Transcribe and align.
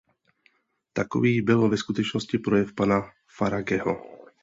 Takový 0.93 1.41
byl 1.41 1.69
ve 1.69 1.77
skutečnosti 1.77 2.37
projev 2.37 2.73
pana 2.73 3.11
Farageho. 3.37 4.01